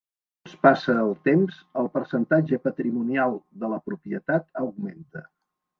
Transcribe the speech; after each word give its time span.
Segons 0.51 0.55
passa 0.67 0.95
el 1.01 1.13
temps, 1.29 1.59
el 1.83 1.91
percentatge 1.99 2.61
patrimonial 2.69 3.39
de 3.65 3.73
la 3.77 3.83
propietat 3.91 4.53
augmenta. 4.67 5.29